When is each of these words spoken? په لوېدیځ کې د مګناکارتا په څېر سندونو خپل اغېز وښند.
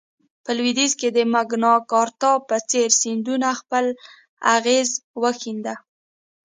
په 0.43 0.51
لوېدیځ 0.57 0.91
کې 0.99 1.09
د 1.11 1.19
مګناکارتا 1.33 2.31
په 2.47 2.55
څېر 2.69 2.89
سندونو 3.01 3.49
خپل 3.61 3.85
اغېز 4.55 4.89
وښند. 5.21 5.65